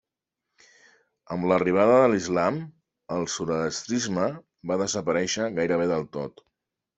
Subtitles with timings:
[1.35, 2.57] Amb l'arribada de l'islam,
[3.17, 4.25] el zoroastrisme
[4.73, 6.45] va desaparèixer gairebé del tot.